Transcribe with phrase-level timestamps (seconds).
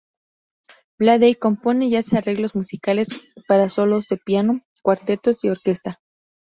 [0.97, 3.07] Bradley compone y hace arreglos musicales
[3.47, 6.01] para solos de piano, cuartetos y orquesta.